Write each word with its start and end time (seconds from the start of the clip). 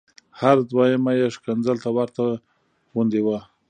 هره 0.39 0.61
دویمه 0.71 1.11
یې 1.19 1.27
ښکنځل 1.35 1.77
ته 1.83 1.89
ورته 1.97 2.23
غوندې 2.91 3.21
وه. 3.25 3.39